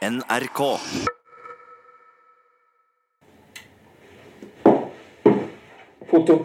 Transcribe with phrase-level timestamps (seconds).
[0.00, 0.78] NRK.
[6.08, 6.36] Foto.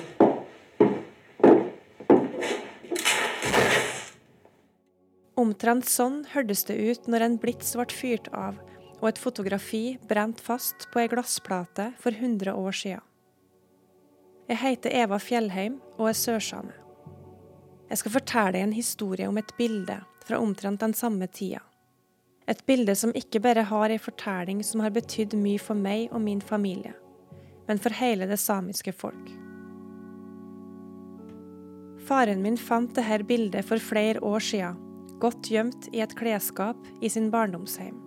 [5.40, 8.58] Omtrent sånn hørtes det ut når en blits ble fyrt av
[8.98, 13.06] og et fotografi brent fast på ei glassplate for 100 år siden.
[14.52, 16.76] Jeg heter Eva Fjellheim og er sørsame.
[17.88, 21.64] Jeg skal fortelle deg en historie om et bilde fra omtrent den samme tida.
[22.48, 26.22] Et bilde som ikke bare har ei fortelling som har betydd mye for meg og
[26.22, 26.94] min familie,
[27.66, 29.32] men for hele det samiske folk.
[32.06, 34.78] Faren min fant dette bildet for flere år siden,
[35.18, 37.98] godt gjemt i et klesskap i sin barndomshjem.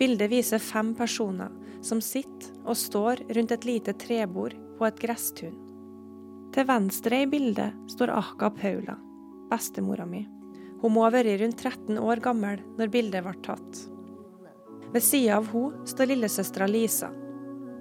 [0.00, 1.52] Bildet viser fem personer
[1.84, 5.54] som sitter og står rundt et lite trebord på et gresstun.
[6.52, 8.98] Til venstre i bildet står Akka Paula,
[9.52, 10.24] bestemora mi.
[10.82, 13.82] Hun må ha vært rundt 13 år gammel når bildet ble tatt.
[14.92, 17.10] Ved sida av henne står lillesøstera Lisa.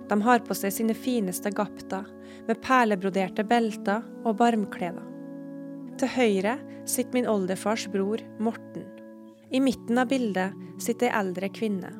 [0.09, 2.05] De har på seg sine fineste gapter,
[2.47, 5.03] med perlebroderte belter og barmkleder.
[5.99, 6.55] Til høyre
[6.89, 8.87] sitter min oldefars bror Morten.
[9.51, 11.91] I midten av bildet sitter ei eldre kvinne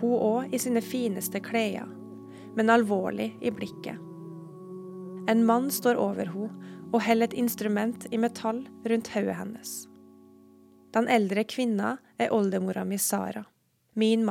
[0.00, 1.88] hun òg i sine fineste klær,
[2.56, 4.00] men alvorlig i blikket.
[5.30, 9.72] En mann står over henne og holder et instrument i metall rundt hodet hennes.
[10.96, 13.42] Den eldre kvinna er oldemora mi Sara,
[13.92, 14.22] min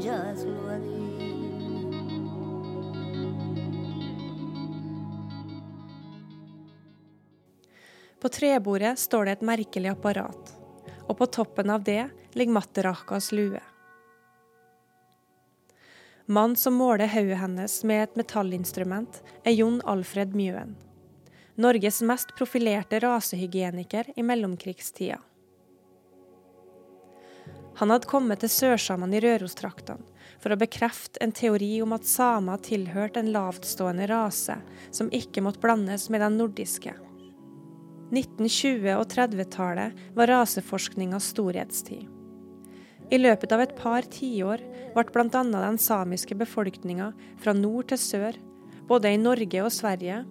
[0.00, 0.96] jaslodi.
[8.20, 10.61] På trebordet står det et merkelig apparat,
[11.12, 13.60] og på toppen av det ligger Matterakas lue.
[16.26, 20.72] Mannen som måler hodet hennes med et metallinstrument, er Jon Alfred Mjøen.
[21.60, 25.18] Norges mest profilerte rasehygieniker i mellomkrigstida.
[27.76, 30.08] Han hadde kommet til sørsamene i Rørostraktene
[30.40, 34.56] for å bekrefte en teori om at samer tilhørte en lavtstående rase
[34.90, 36.94] som ikke måtte blandes med den nordiske.
[38.12, 42.04] 1920- og 30-tallet var raseforskningas storhetstid.
[43.12, 44.62] I løpet av et par tiår
[44.94, 45.26] ble bl.a.
[45.32, 48.38] den samiske befolkninga fra nord til sør,
[48.88, 50.22] både i Norge og Sverige,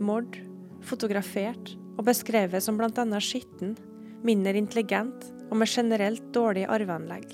[0.00, 0.36] mord,
[0.84, 3.04] fotografert og beskrevet som bl.a.
[3.20, 3.76] skitten,
[4.24, 7.28] mindre intelligent og med generelt dårlig arveanlegg.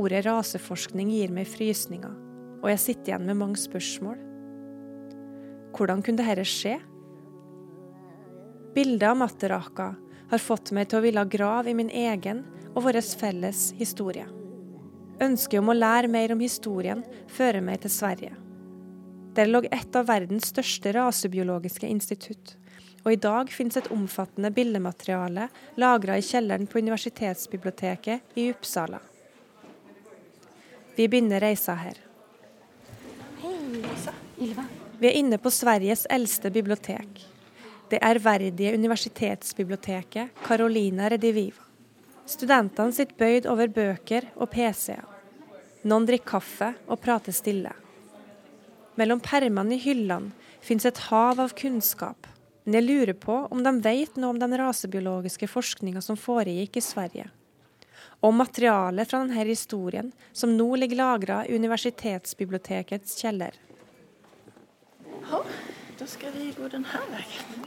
[0.00, 2.12] Ordet raseforskning gir meg frysninger,
[2.60, 4.20] og jeg sitter igjen med mange spørsmål.
[5.76, 6.76] Hvordan kunne dette skje?
[8.74, 9.94] Bildet av Matteraka
[10.30, 14.28] har fått meg til å ville grave i min egen og vår felles historie.
[15.20, 18.36] Ønsket om å lære mer om historien fører meg til Sverige.
[19.34, 22.54] Der lå et av verdens største rasebiologiske institutt,
[23.02, 25.48] og i dag finnes et omfattende bildemateriale
[25.80, 29.02] lagra i kjelleren på universitetsbiblioteket i Uppsala.
[30.94, 31.98] Vi begynner reisa her.
[33.42, 33.82] Hei,
[34.38, 34.68] Ylva.
[35.00, 37.29] Vi er inne på Sveriges eldste bibliotek
[37.90, 41.64] det ærverdige universitetsbiblioteket Carolina Rediviva.
[42.30, 45.02] Studentene sitter bøyd over bøker og PC-er.
[45.90, 47.72] Noen drikker kaffe og prater stille.
[49.00, 50.30] Mellom permene i hyllene
[50.62, 52.28] finnes et hav av kunnskap,
[52.64, 56.84] men jeg lurer på om de vet noe om den rasebiologiske forskninga som foregikk i
[56.84, 57.26] Sverige.
[58.20, 63.56] Og materialet fra denne historien som nå ligger lagra i universitetsbibliotekets kjeller.
[65.30, 65.40] Ja,
[66.00, 67.64] da skal vi gå denne veien.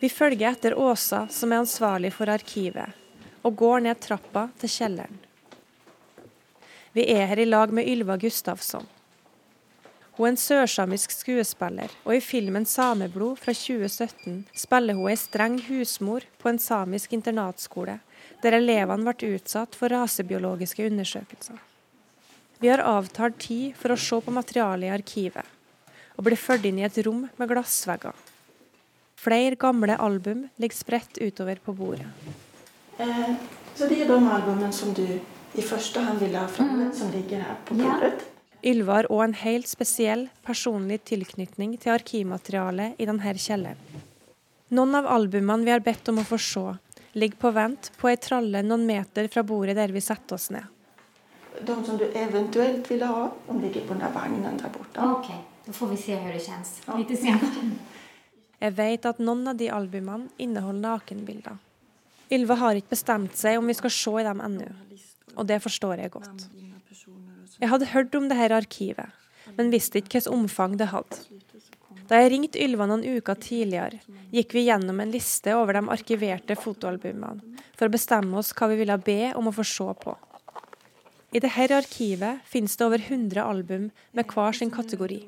[0.00, 2.96] Vi følger etter Åsa, som er ansvarlig for arkivet,
[3.44, 5.18] og går ned trappa til kjelleren.
[6.96, 8.88] Vi er her i lag med Ylva Gustavsson.
[10.16, 15.60] Hun er en sørsamisk skuespiller, og i filmen 'Sameblod' fra 2017 spiller hun ei streng
[15.68, 18.00] husmor på en samisk internatskole,
[18.42, 21.58] der elevene ble utsatt for rasebiologiske undersøkelser.
[22.60, 25.44] Vi har avtalt tid for å se på materialet i arkivet,
[26.16, 28.14] og blir ført inn i et rom med glassvegger.
[29.22, 32.08] Flere gamle album ligger spredt utover på bordet.
[32.98, 33.34] Eh,
[33.76, 36.92] så det er de albumene som du i første hånd ville ha fram, mm.
[36.96, 38.14] som ligger her på bordet?
[38.18, 38.28] Ja.
[38.72, 44.02] Ylva har òg en helt spesiell personlig tilknytning til arkivmaterialet i denne kjelleren.
[44.72, 46.62] Noen av albumene vi har bedt om å få se,
[47.18, 50.64] ligger på vent på ei tralle noen meter fra bordet der vi setter oss ned.
[51.60, 55.08] De som du eventuelt vil ha, de ligger på den vognen der borte.
[55.10, 55.28] Ok,
[55.66, 57.66] da får vi se hvordan det kjennes litt senere.
[58.62, 61.56] Jeg vet at noen av de albumene inneholder nakenbilder.
[62.32, 64.68] Ylva har ikke bestemt seg om vi skal se i dem ennå,
[65.34, 66.46] og det forstår jeg godt.
[67.58, 69.18] Jeg hadde hørt om dette arkivet,
[69.58, 71.18] men visste ikke hvilket omfang det hadde.
[72.08, 74.00] Da jeg ringte Ylva noen uker tidligere,
[74.32, 78.78] gikk vi gjennom en liste over de arkiverte fotoalbumene, for å bestemme oss hva vi
[78.80, 80.16] ville be om å få se på.
[81.32, 85.22] I dette arkivet finnes det over 100 album med hver sin kategori.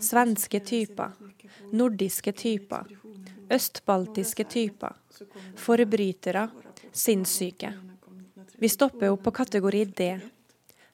[0.00, 1.12] Svenske typer,
[1.72, 2.88] nordiske typer,
[3.52, 4.96] østbaltiske typer,
[5.56, 6.48] forbrytere,
[6.92, 7.72] sinnssyke.
[8.62, 10.08] Vi stopper opp på kategori D.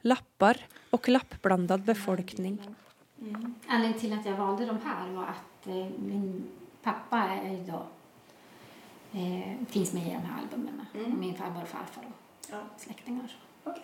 [0.09, 0.61] Lapper
[0.95, 2.59] og klappblandet befolkning.
[3.19, 3.55] Mm.
[3.99, 6.47] Til at jeg valgte dem her, var at eh, min
[6.83, 7.83] pappa er da
[9.13, 10.87] eh, finns med i de her albumene.
[10.95, 11.17] Mm.
[11.19, 12.63] Min farmor og farfar og ja.
[12.79, 13.35] slektninger.
[13.65, 13.83] Okay.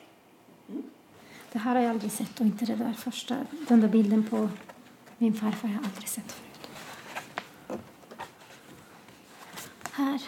[0.69, 0.84] Mm.
[1.52, 3.43] Det her har jeg aldri sett, og ikke det der første.
[3.69, 4.46] Den der bilden på
[5.19, 6.50] min farfar har jeg aldri sett før.
[9.94, 10.25] Her.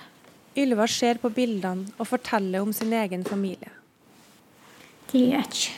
[0.56, 3.72] Ylva ser på bildene og forteller om sin egen familie.
[5.10, 5.72] TH.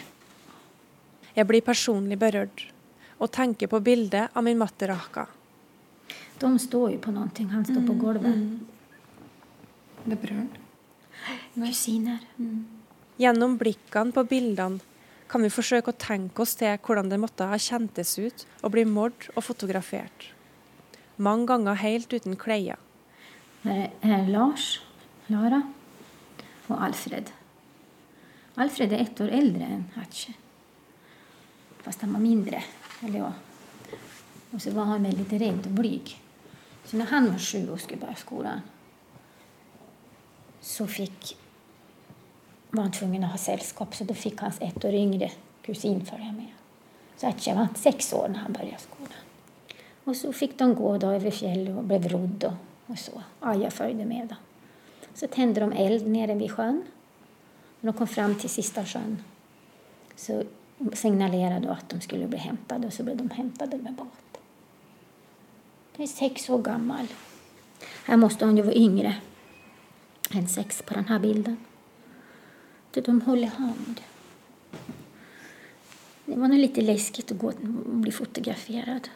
[1.34, 2.66] Jeg blir personlig berørt
[3.18, 5.26] og tenker på bildet av min matte Raka.
[6.38, 7.30] De står jo på noe.
[7.50, 8.36] Han står på mm, gulvet.
[8.36, 8.58] Mm.
[10.04, 10.50] Det er brødren.
[11.56, 12.22] Kusiner.
[12.38, 12.60] Mm.
[13.18, 14.78] Gjennom blikkene på bildene
[15.28, 18.84] kan vi forsøke å tenke oss til hvordan det måtte ha kjentes ut å bli
[18.88, 20.30] mord og fotografert.
[21.16, 22.78] Mange ganger helt uten klær.
[24.28, 24.78] Lars,
[25.28, 25.60] Lara
[26.68, 27.32] og Alfred.
[28.58, 30.32] Alfred er ett år eldre enn Hatche.
[31.84, 32.62] Fast han var mindre.
[33.04, 33.34] Eller ja.
[34.48, 36.16] Og så var han veldig redd og blyg.
[36.88, 38.66] Så når han var sju og skulle börja skolan
[40.68, 41.36] så fick,
[42.70, 45.30] var han tvungen å ha selskap, så da fikk hans ett år yngre
[45.64, 46.52] kusin følge med.
[47.18, 49.24] Så Atje var seks år da han begynte skolen.
[50.08, 53.20] Og så fikk de gå da over fjellet og ble rodd og, så.
[53.44, 54.30] Aja fulgte med.
[54.30, 54.38] da.
[55.14, 56.84] Så tente de eld nere ved sjøen.
[57.80, 59.18] Når de kom fram til sista sjøen,
[60.16, 60.40] så
[60.96, 64.40] signalerte de at de skulle bli hentet, og så ble de hentet med båt.
[65.96, 67.10] De er seks år gammel.
[68.06, 69.14] Her måtte han jo være yngre
[70.34, 71.56] enn seks på denne här
[72.92, 73.18] bilden.
[73.18, 74.00] De håller hand.
[76.24, 77.54] Det var nog lite läskigt att gå och
[77.84, 79.08] bli fotograferad.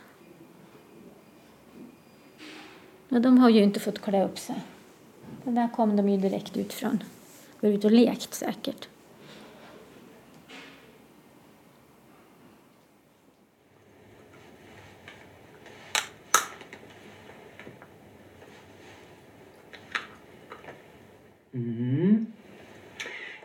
[3.08, 4.60] Men de har ju inte fått klä upp sig.
[5.44, 7.02] Det där kom de ju direkt ut från.
[7.60, 8.88] Var ute och lekt säkert.
[21.54, 22.11] Mm.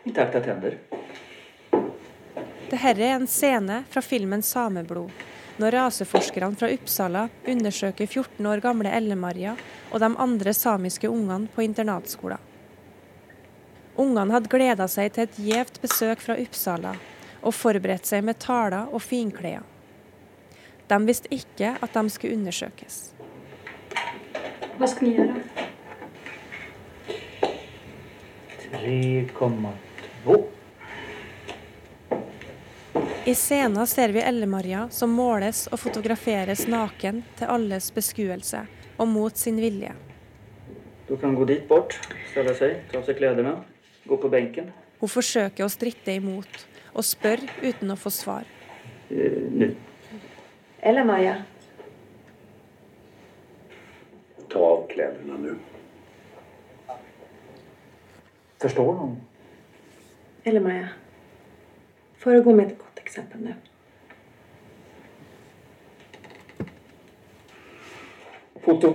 [0.08, 0.78] Intakta tenner.
[2.70, 5.10] Dette er en scene fra filmen 'Sameblod',
[5.60, 9.52] når raseforskerne fra Uppsala undersøker 14 år gamle Elle-Maria
[9.92, 12.40] og de andre samiske ungene på internatskolen.
[13.98, 16.94] Ungene hadde gleda seg til et gjevt besøk fra Uppsala
[17.42, 19.66] og forberedt seg med taler og finklær.
[20.88, 23.12] De visste ikke at de skulle undersøkes.
[24.78, 25.44] Hva skal vi gjøre?
[28.72, 29.87] 3,2.
[33.28, 38.62] I scenen ser vi Elle-Maria som måles og fotograferes naken til alles beskuelse
[38.96, 39.92] og mot sin vilje.
[41.08, 41.92] Du kan gå dit bort,
[42.32, 43.52] stelle seg, ta av seg klærne,
[44.08, 44.72] gå på benken.
[45.00, 48.48] Hun forsøker å stritte imot og spør uten å få svar.
[49.12, 49.70] Uh, Nå.
[50.80, 51.36] Elle-Maria.
[54.48, 55.56] Ta av klærne nå.
[58.64, 59.18] Forstår noen?
[60.48, 60.62] Eller
[62.24, 63.52] å gå med et godt eksempel nå.
[68.64, 68.94] Foto.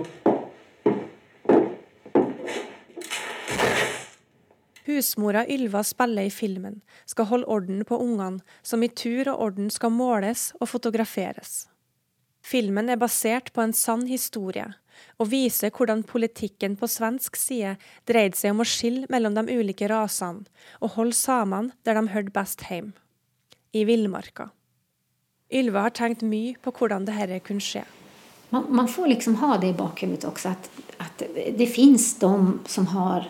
[4.84, 9.70] Husmora Ylva spiller i filmen, skal holde orden på ungene, som i tur og orden
[9.70, 11.68] skal måles og fotograferes.
[12.42, 14.72] Filmen er basert på en sann historie,
[15.18, 17.76] og viser hvordan politikken på svensk side
[18.08, 20.46] dreide seg om å skille mellom de ulike rasene
[20.80, 22.94] og holde samene der de hørte best hjemme
[23.74, 24.50] i villmarka.
[25.54, 27.84] Ylva har tenkt mye på hvordan dette kunne skje.
[28.54, 30.68] Man, man, får liksom ha det i bakhodet også, at,
[31.02, 31.24] at
[31.58, 32.30] det fins de
[32.70, 33.26] som har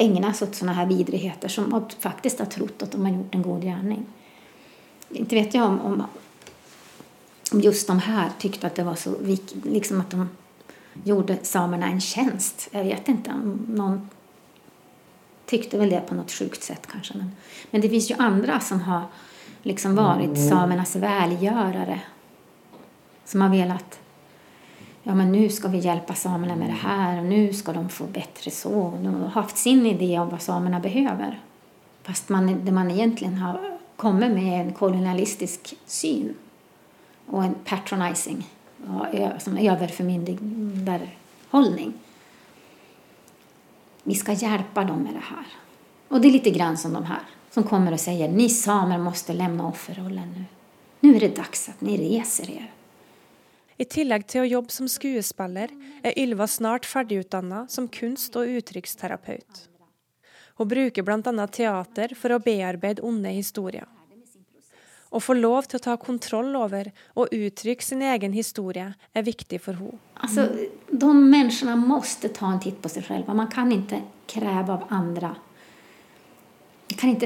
[0.00, 1.70] egnet seg sånne her vidrigheter, som
[2.02, 4.04] faktisk har trodd at de har gjort en god gjerning.
[5.14, 6.00] Ikke vet jeg om, om,
[7.54, 10.26] om just de her tykte at det var så viktig liksom at de
[11.04, 12.68] gjorde samerna en tjänst.
[12.70, 14.08] Jag vet inte om någon
[15.46, 17.14] tyckte väl det på något sjukt sätt kanske.
[17.18, 17.32] Men,
[17.70, 19.02] men det finns ju andra som har
[19.62, 20.48] liksom varit mm.
[20.48, 22.00] samernas välgörare.
[23.24, 24.00] Som har velat,
[25.02, 28.04] ja men nu ska vi hjälpa samerna med det här och nu ska de få
[28.04, 28.98] bättre så.
[29.02, 31.40] De har haft sin idé om vad samerna behöver.
[32.02, 36.34] Fast man, det man egentligen har kommet med en kolonialistisk syn
[37.26, 38.48] och en patronizing,
[39.38, 41.92] som överförmyndarhållning.
[44.02, 45.46] Vi ska hjälpa dem med det här.
[46.08, 49.32] Och det är lite grann som de här som kommer och säger ni samer måste
[49.32, 50.44] lämna offerrollen nu.
[51.00, 52.70] Nu är det dags att ni reser er.
[53.76, 55.68] I tillegg til å jobbe som skuespiller,
[56.06, 59.68] er Ylva snart ferdigutdanna som kunst- og uttrykksterapeut.
[60.56, 61.46] Hun bruker bl.a.
[61.46, 63.86] teater for å bearbeide onde historier.
[65.14, 69.60] Å få lov til å ta kontroll over og uttrykke sin egen historie er viktig
[69.62, 70.00] for henne.
[70.18, 70.48] Altså,
[70.90, 73.30] de menneskene må ta en titt på seg selv.
[73.30, 75.30] Man kan ikke kreve av andre.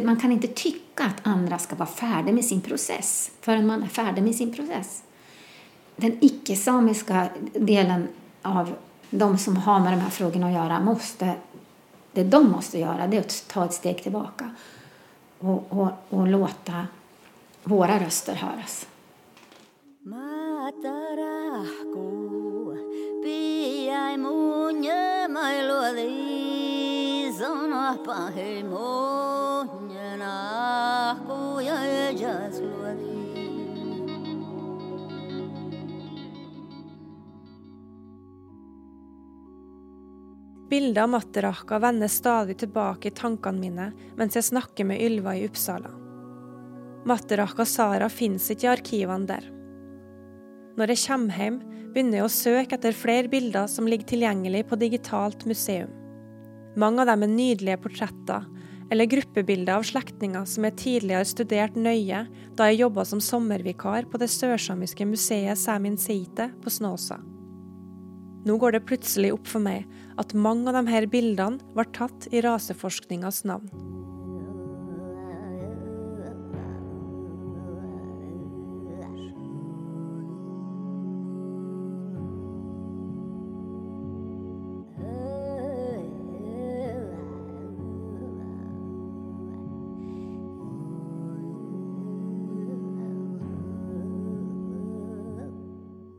[0.05, 3.93] Man kan ikke, tykke at andre skal være ferdig med sin prosess før man er
[3.93, 5.03] ferdig med sin prosess.
[5.99, 7.25] Den ikke-samiske
[7.57, 8.07] delen
[8.47, 8.75] av
[9.11, 11.33] de som har med de her spørsmålene å gjøre, måste,
[12.15, 14.53] det de må gjøre, det er å ta et steg tilbake
[15.41, 16.85] og, og, og låte
[17.65, 18.87] våra röster höras.
[40.71, 45.47] Bildet av Matterahka vender stadig tilbake i tankene mine mens jeg snakker med Ylva i
[45.49, 46.08] Uppsala.
[47.07, 49.47] Matterahka Sara finnes ikke i arkivene der.
[50.79, 51.61] Når jeg kommer hjem,
[51.95, 55.91] begynner jeg å søke etter flere bilder som ligger tilgjengelig på digitalt museum.
[56.79, 58.45] Mange av dem er nydelige portretter,
[58.91, 62.23] eller gruppebilder av slektninger som jeg tidligere studert nøye
[62.57, 67.19] da jeg jobba som sommervikar på det sørsamiske museet Samin Seite på Snåsa.
[68.47, 69.85] Nå går det plutselig opp for meg
[70.21, 73.98] at mange av disse bildene var tatt i raseforskningas navn.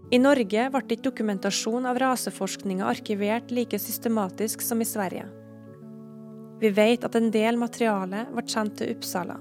[0.10, 5.28] I Norge ble ikke dokumentasjon av raseforskninga arkivert like systematisk som i Sverige.
[6.60, 9.36] Vi vet at en del materiale ble sendt til Uppsala.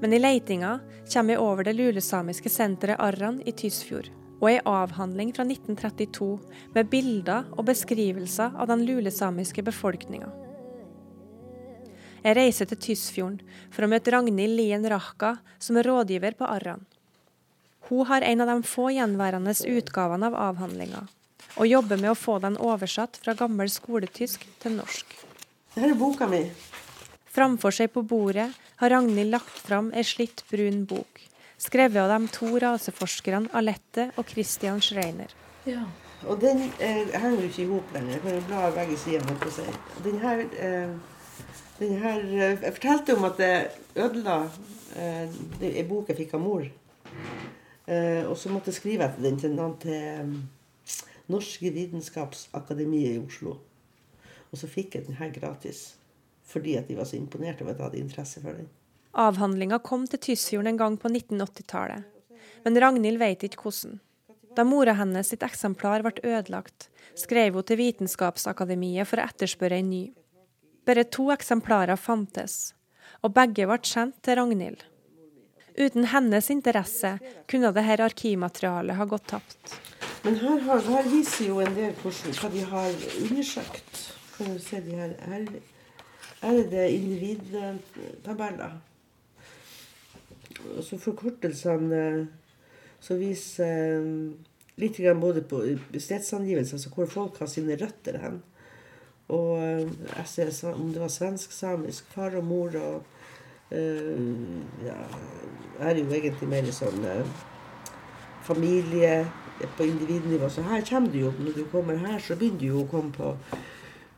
[0.00, 0.76] Men i leitinga
[1.10, 6.30] kommer vi over det lulesamiske senteret Arran i Tysfjord, og ei avhandling fra 1932
[6.76, 10.30] med bilder og beskrivelser av den lulesamiske befolkninga.
[12.22, 13.42] Jeg reiser til Tysfjorden
[13.74, 16.86] for å møte Ragnhild Lien Rahka, som er rådgiver på Arran.
[17.90, 21.00] Hun har en av de få gjenværende utgavene av avhandlinga,
[21.58, 25.16] og jobber med å få den oversatt fra gammel skoletysk til norsk.
[25.74, 26.44] Dette er boka mi.
[27.34, 28.46] Framfor seg på bordet
[28.78, 31.18] har Ragnhild lagt fram ei slitt brun bok,
[31.58, 35.34] skrevet av de to raseforskerne Alette og Christian Schreiner.
[35.66, 35.82] Ja.
[36.30, 38.12] Og den eh, henger jo ikke i hop lenger.
[38.12, 39.50] Jeg kan jo bla begge sider.
[39.50, 39.64] Si.
[40.04, 40.90] Den her, eh,
[41.78, 44.36] den her eh, Jeg fortalte om at jeg ødela
[44.96, 45.38] eh,
[45.72, 46.66] ei bok jeg fikk av mor.
[47.86, 50.34] Eh, og så måtte jeg skrive etter den til, til um,
[51.30, 53.56] Norske Vitenskapsakademiet i Oslo.
[54.50, 55.94] Og så fikk jeg den her gratis.
[56.50, 58.68] Fordi at de var så imponert over at jeg hadde interesse for den.
[59.18, 62.06] Avhandlinga kom til Tysfjorden en gang på 1980-tallet.
[62.64, 63.98] Men Ragnhild vet ikke hvordan.
[64.56, 69.90] Da mora hennes sitt eksemplar ble ødelagt, skrev hun til Vitenskapsakademiet for å etterspørre en
[69.92, 70.04] ny.
[70.86, 72.72] Bare to eksemplarer fantes,
[73.22, 74.82] og begge ble sendt til Ragnhild.
[75.80, 77.14] Uten hennes interesse
[77.48, 79.76] kunne dette arkivmaterialet ha gått tapt.
[80.22, 82.90] Men her, har, her viser jo en del hvordan, hva de har
[83.24, 84.00] undersøkt.
[84.34, 85.46] Kan du se de her, her,
[86.50, 88.76] er det individtabeller.
[90.84, 92.04] Så forkortelsene
[93.00, 94.04] så viser
[94.80, 95.62] litt litt både på
[95.96, 98.42] stedsangivelser, altså hvor folk har sine røtter hen.
[99.32, 103.19] Og eh, jeg ser om det var svensk-samisk, far og mor og
[103.70, 104.96] Uh, ja,
[105.80, 107.42] er jo egentlig mer sånn uh,
[108.42, 109.24] familie
[109.76, 110.48] på individnivå.
[110.50, 113.14] Så her kommer du jo, når du kommer her, så begynner du jo å komme
[113.14, 113.34] på,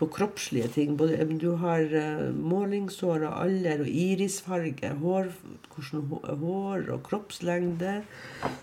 [0.01, 0.97] på kroppslige ting.
[0.97, 1.85] Både, du har
[2.33, 5.31] målingshår og alder og irisfarge, hår,
[5.75, 8.01] hvordan hår og kroppslengde.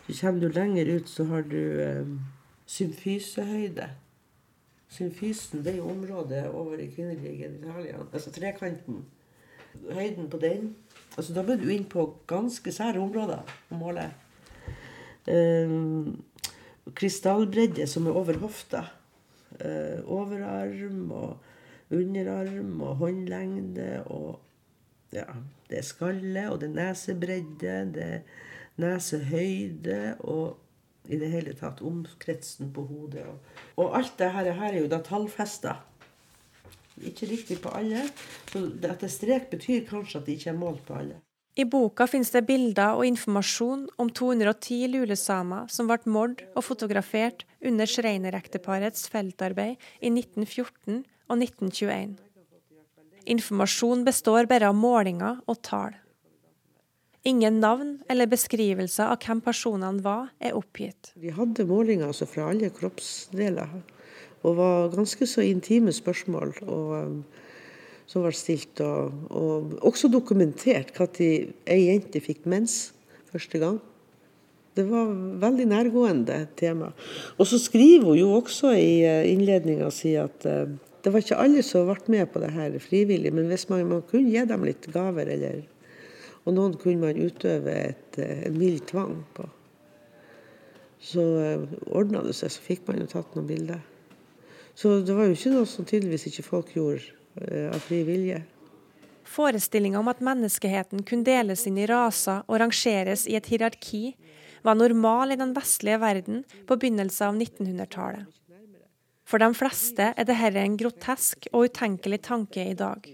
[0.07, 2.13] Så kommer du lenger ut, så har du uh,
[2.69, 3.89] symfysehøyde.
[4.89, 9.03] Symfysen det er jo området over i kvinnelige genitaliene, Altså trekanten
[9.89, 10.73] høyden på den.
[11.17, 14.07] Altså, da ble du inn på ganske sære områder å måle.
[15.29, 16.19] Um,
[16.95, 18.85] krystallbredde som er over hofta.
[19.59, 24.39] Uh, overarm og underarm og håndlengde og
[25.13, 25.25] ja,
[25.69, 28.19] det er skalle, og det er nesebredde, det er
[28.79, 30.59] nesehøyde og
[31.09, 33.25] i det hele tatt omkretsen på hodet.
[33.25, 33.39] Og,
[33.81, 35.79] og alt det her, her er jo da tallfesta.
[37.05, 38.03] Ikke riktig på alle.
[38.51, 41.19] Så dette at det strek, betyr kanskje at det ikke er målt på alle.
[41.59, 47.43] I boka finnes det bilder og informasjon om 210 lulesamer som ble mord og fotografert
[47.65, 52.13] under Schreiner-ekteparets feltarbeid i 1914 og 1921.
[53.29, 55.97] Informasjon består bare av målinger og tall.
[57.27, 61.11] Ingen navn eller beskrivelser av hvem personene var, er oppgitt.
[61.19, 63.73] Vi hadde målinger altså fra alle kroppsdeler,
[64.43, 66.55] og var ganske så intime spørsmål.
[66.67, 66.97] og...
[67.03, 67.21] Um,
[68.09, 71.19] som ble stilt, og, og også dokumentert når
[71.69, 72.89] ei jente fikk mens
[73.29, 73.77] første gang.
[74.77, 75.11] Det var
[75.43, 76.89] veldig nærgående tema.
[77.37, 80.71] Og så skriver hun jo også i eh, innledninga si at uh,
[81.03, 84.01] det var ikke alle som ble med på det her frivillig, men hvis man, man
[84.09, 85.61] kunne gi dem litt gaver, eller,
[86.45, 89.45] og noen kunne man utøve et, eh, en mild tvang på,
[90.99, 91.23] så
[91.95, 93.85] ordna det seg, så fikk man jo tatt noen bilder.
[94.79, 98.41] Så det var jo ikke noe som tydeligvis ikke folk gjorde Eh, av fri vilje.
[99.23, 104.15] Forestillinga om at menneskeheten kunne deles inn i raser og rangeres i et hierarki,
[104.65, 108.25] var normal i den vestlige verden på begynnelsen av 1900-tallet.
[109.29, 113.05] For de fleste er dette en grotesk og utenkelig tanke i dag.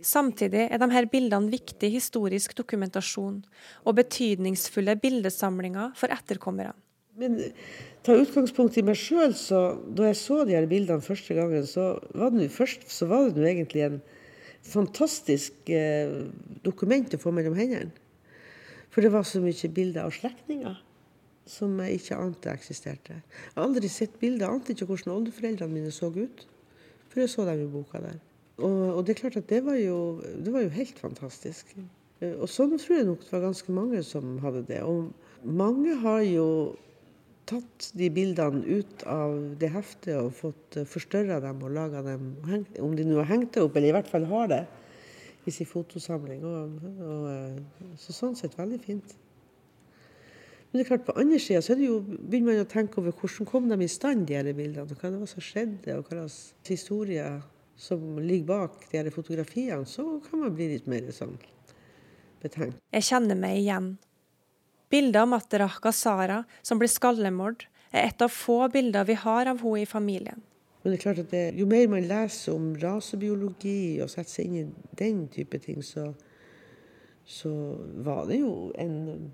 [0.00, 3.42] Samtidig er disse bildene viktig historisk dokumentasjon
[3.82, 6.72] og betydningsfulle bildesamlinger for etterkommerne.
[7.20, 7.36] Men
[8.06, 11.92] ta utgangspunkt i meg sjøl, så da jeg så de her bildene første gangen, så
[12.16, 13.98] var det, først, så var det egentlig en
[14.64, 16.14] fantastisk eh,
[16.64, 17.92] dokument å få mellom hendene.
[18.90, 20.80] For det var så mye bilder av slektninger
[21.50, 23.20] som jeg ikke ante eksisterte.
[23.20, 26.44] Jeg har aldri sett bilder, ante ikke hvordan oldeforeldrene mine så ut.
[27.10, 28.18] For jeg så dem i boka der.
[28.60, 31.72] Og, og det er klart at det var, jo, det var jo helt fantastisk.
[32.20, 34.82] Eh, og sånn tror jeg nok det var ganske mange som hadde det.
[34.86, 35.10] Og
[35.44, 36.46] mange har jo
[37.50, 42.30] tatt de bildene ut av det heftet og fått eh, forstørra dem og laga dem,
[42.80, 44.62] om de nå har hengt det opp, eller i hvert fall har det
[45.48, 46.44] i sin fotosamling.
[46.46, 49.16] Og, og, eh, så sånn sett veldig fint.
[50.70, 53.66] Men det er klart på andre sida så begynner man å tenke over hvordan kom
[53.70, 54.86] de i stand, de her bildene.
[54.86, 56.36] og Hva det var som skjedde, og hva slags
[56.68, 57.40] historier
[57.80, 59.88] som ligger bak de her fotografiene.
[59.88, 61.34] Så kan man bli litt mer sånn
[62.44, 62.78] betenkt.
[62.94, 63.96] Jeg kjenner meg igjen.
[64.90, 69.62] Bildet av Materahka Sara, som blir skallemord, er et av få bilder vi har av
[69.62, 70.42] henne i familien.
[70.82, 74.48] Men det er klart at det, Jo mer man leser om rasebiologi og setter seg
[74.48, 76.08] inn i den type ting, så,
[77.22, 77.52] så
[78.02, 79.30] var det jo en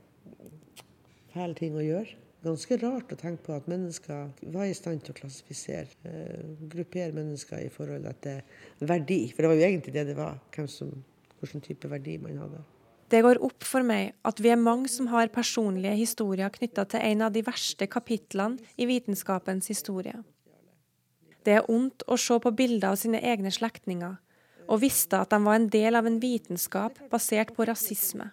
[1.33, 2.19] fæl ting å gjøre.
[2.47, 7.15] Ganske rart å tenke på at mennesker var i stand til å klassifisere, eh, gruppere
[7.17, 9.23] mennesker i forhold til verdi.
[9.33, 10.37] For det var jo egentlig det det var,
[10.71, 10.93] som,
[11.41, 12.63] hvilken type verdi man hadde.
[13.09, 17.05] Det går opp for meg at vi er mange som har personlige historier knytta til
[17.07, 20.17] en av de verste kapitlene i vitenskapens historie.
[21.47, 24.17] Det er ondt å se på bilder av sine egne slektninger
[24.67, 28.33] og visste at de var en del av en vitenskap basert på rasisme.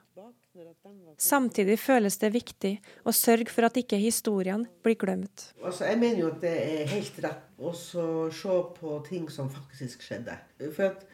[1.21, 2.71] Samtidig føles det viktig
[3.05, 5.51] å sørge for at ikke historiene blir glemt.
[5.62, 10.01] Altså, jeg mener jo at det er helt rett å se på ting som faktisk
[10.05, 10.36] skjedde.
[10.73, 11.05] For at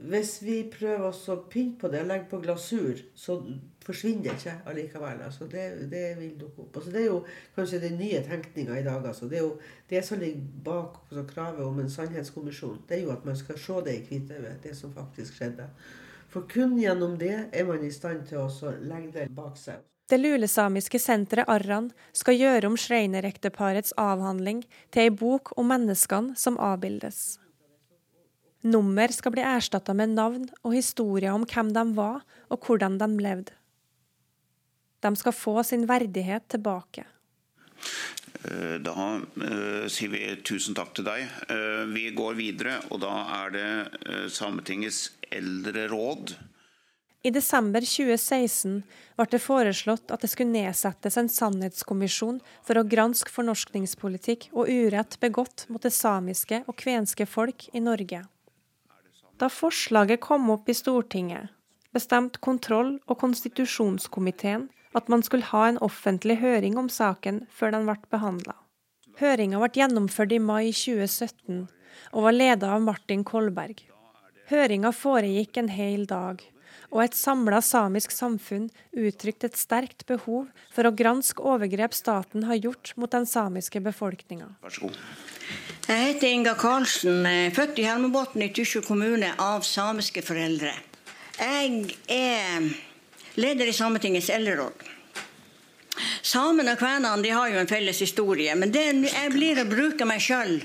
[0.00, 3.36] hvis vi prøver å pynte på det og legge på glasur, så
[3.84, 5.20] forsvinner det ikke allikevel.
[5.26, 6.78] Altså det, det, vil dukke opp.
[6.80, 7.18] Altså det er jo
[7.56, 9.04] kanskje den nye tenkninga i dag.
[9.06, 9.58] Altså det er jo
[9.90, 10.96] det som ligger bak
[11.34, 12.80] kravet om en sannhetskommisjon.
[12.88, 15.68] Det er jo at man skal se det i hvitøyet, det som faktisk skjedde.
[16.30, 19.84] For kun gjennom det er man i stand til å legge det bak seg.
[20.10, 26.58] Det lulesamiske senteret Arran skal gjøre om Schreiner-ekteparets avhandling til ei bok om menneskene som
[26.58, 27.38] avbildes.
[28.60, 32.20] Nummer skal bli erstatta med navn og historier om hvem de var
[32.52, 33.54] og hvordan de levde.
[35.00, 37.06] De skal få sin verdighet tilbake.
[38.44, 41.24] Eh, da uh, sier vi tusen takk til deg.
[41.48, 46.34] Uh, vi går videre, og da er det Sametingets eldre råd.
[47.20, 48.78] I desember 2016
[49.18, 55.18] ble det foreslått at det skulle nedsettes en sannhetskommisjon for å granske fornorskningspolitikk og urett
[55.20, 58.22] begått mot det samiske og kvenske folk i Norge.
[59.40, 61.48] Da forslaget kom opp i Stortinget,
[61.96, 67.88] bestemte kontroll- og konstitusjonskomiteen at man skulle ha en offentlig høring om saken før den
[67.88, 68.52] ble behandla.
[69.16, 71.62] Høringa ble gjennomført i mai 2017
[72.12, 73.80] og var leda av Martin Kolberg.
[74.52, 76.44] Høringa foregikk en hel dag,
[76.90, 82.60] og et samla samisk samfunn uttrykte et sterkt behov for å granske overgrep staten har
[82.60, 84.52] gjort mot den samiske befolkninga.
[84.60, 85.00] Vær så god.
[85.90, 90.70] Jeg heter Inga Karlsen, født i Helmebotn i Tysjø kommune av samiske foreldre.
[91.34, 92.68] Jeg er
[93.34, 94.84] leder i Sametingets eldreråd.
[96.22, 100.22] Samene og kvenene har jo en felles historie, men det, jeg blir å bruke meg
[100.22, 100.60] sjøl.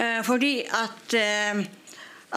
[0.00, 1.60] Eh, fordi at, eh,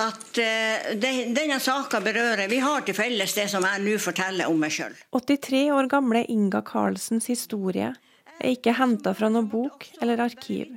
[0.03, 4.59] at eh, denne saka berører Vi har til felles det som jeg nå forteller om
[4.59, 4.99] meg sjøl.
[5.15, 7.95] 83 år gamle Inga Karlsens historie
[8.37, 10.75] er ikke henta fra noen bok eller arkiv,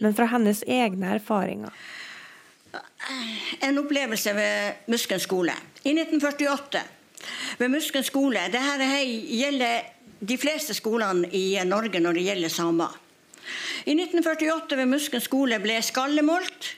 [0.00, 1.74] men fra hennes egne erfaringer.
[3.64, 6.82] En opplevelse ved Musken skole i 1948.
[7.58, 8.42] Ved Musken skole.
[8.52, 8.98] Dette
[9.38, 9.86] gjelder
[10.20, 12.94] de fleste skolene i Norge når det gjelder samer.
[13.86, 16.74] I 1948 ved Musken skole ble skallemålt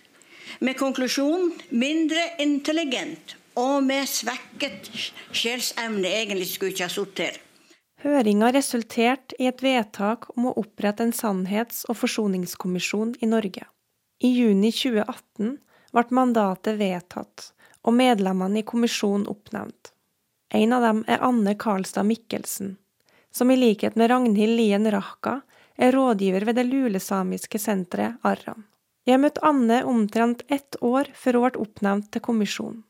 [0.61, 4.91] med konklusjon mindre intelligent og med svekket
[5.33, 7.39] sjelsevne egentlig skulle ikke ha sittet her.
[8.01, 13.67] Høringa resulterte i et vedtak om å opprette en sannhets- og forsoningskommisjon i Norge.
[14.25, 15.59] I juni 2018
[15.93, 17.51] ble mandatet vedtatt,
[17.85, 19.93] og medlemmene i kommisjonen oppnevnt.
[20.49, 22.79] En av dem er Anne Karlstad Mikkelsen,
[23.31, 25.43] som i likhet med Ragnhild Lien Rahka
[25.77, 28.65] er rådgiver ved det lulesamiske senteret Arran.
[29.05, 32.81] Jeg møtte Anne omtrent ett år før hun ble oppnevnt til kommisjonen.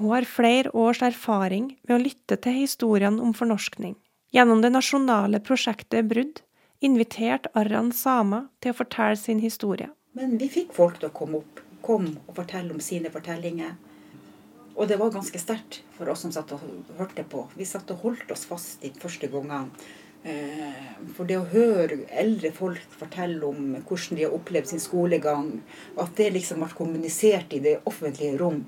[0.00, 3.94] Hun har flere års erfaring med å lytte til historiene om fornorskning.
[4.34, 6.40] Gjennom det nasjonale prosjektet Brudd
[6.82, 9.92] inviterte Arran samer til å fortelle sin historie.
[10.18, 13.76] Men vi fikk folk til å komme opp, kom og fortelle om sine fortellinger.
[14.74, 16.64] Og det var ganske sterkt for oss som satt og
[16.98, 17.44] hørte på.
[17.54, 19.70] Vi satt og holdt oss fast de første gangene.
[20.26, 20.82] Eh,
[21.14, 25.60] for det å høre eldre folk fortelle om hvordan de har opplevd sin skolegang,
[25.94, 28.64] at det liksom ble kommunisert i det offentlige rom,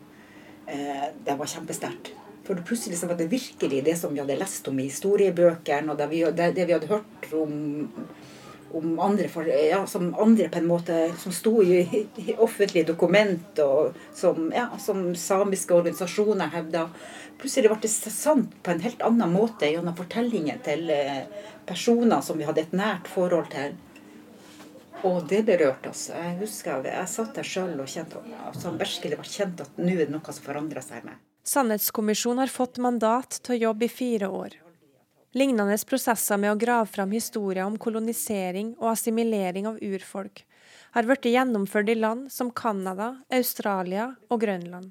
[0.68, 2.14] eh, det var kjempesterkt.
[2.46, 6.06] For plutselig var det virkelig det som vi hadde lest om i historiebøkene, og det
[6.12, 7.88] vi, det, det vi hadde hørt om,
[8.78, 11.80] om andre, for, ja, som andre på en måte som sto i,
[12.22, 16.86] i offentlige dokument, og som, ja, som samiske organisasjoner hevda.
[17.40, 21.26] Plutselig ble det sant på en helt annen måte gjennom fortellingen til eh,
[21.66, 23.74] personer som vi hadde et nært forhold til.
[25.04, 26.08] Og det berørte oss.
[26.14, 28.62] Jeg husker jeg satt der sjøl og kjente, at
[29.76, 31.18] nå er det noe som forandrer seg med.
[31.46, 34.56] Sannhetskommisjonen har fått mandat til å jobbe i fire år.
[35.36, 40.42] Lignende prosesser med å grave fram historier om kolonisering og assimilering av urfolk
[40.96, 44.90] har blitt gjennomført i land som Canada, Australia og Grønland.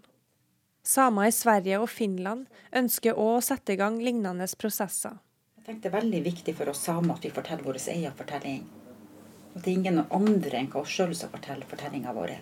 [0.85, 5.17] Samer i Sverige og Finland ønsker òg å sette i gang lignende prosesser.
[5.57, 8.63] Jeg tenkte Det er veldig viktig for oss samer at vi forteller vår egen fortelling.
[9.55, 12.37] At det er ingen andre enn oss sjøl som forteller fortellinga vår.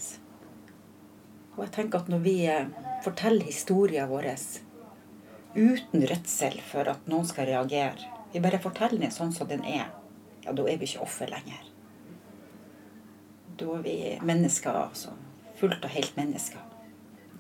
[1.56, 2.72] Og jeg tenker at når vi eh,
[3.06, 4.32] forteller historien vår
[5.54, 9.92] uten redsel for at noen skal reagere, vi bare forteller den sånn som den er,
[10.42, 11.62] ja, da er vi ikke offer lenger.
[13.60, 15.14] Da er vi mennesker, altså.
[15.60, 16.62] Fullt og helt mennesker.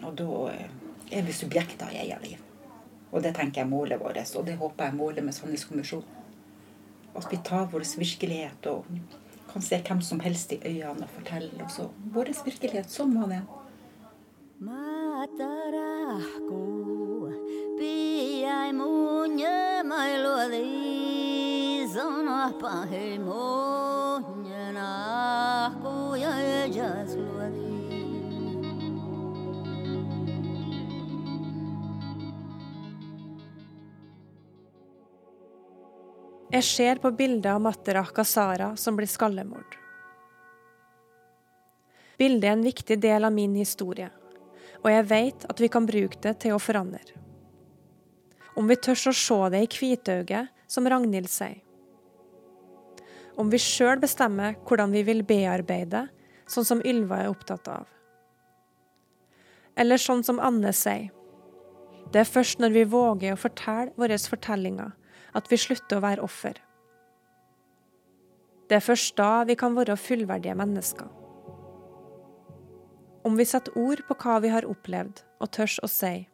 [0.04, 0.68] Og da eh,
[1.10, 2.44] er vi subjekter i eget liv.
[3.14, 6.22] Og det tenker jeg er målet vårt, og det håper jeg er målet med Sannhetskommisjonen.
[7.18, 8.88] At vi tar vår virkelighet og
[9.52, 13.44] kan se hvem som helst i øynene og fortelle også vår virkelighet som han er.
[14.64, 14.94] Just
[36.54, 39.74] Jeg ser på bildet av Matterah Sara som blir skallemord.
[42.20, 44.12] Bildet er en viktig del av min historie,
[44.84, 47.16] og jeg vet at vi kan bruke det til å forandre.
[48.60, 51.62] Om vi tør å se det i hvitøyet, som Ragnhild sier.
[53.40, 56.06] Om vi sjøl bestemmer hvordan vi vil bearbeide,
[56.50, 57.88] sånn som Ylva er opptatt av.
[59.80, 61.10] Eller sånn som Anne sier.
[62.14, 64.92] Det er først når vi våger å fortelle våre fortellinger,
[65.34, 66.60] at vi slutter å være offer.
[68.70, 71.23] Det er først da vi kan være fullverdige mennesker.
[73.24, 76.26] Om vi setter ord på hva vi har opplevd, og tørs å si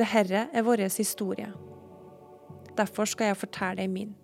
[0.00, 1.50] det herre er vår historie.
[2.76, 4.14] Derfor skal jeg fortelle deg min.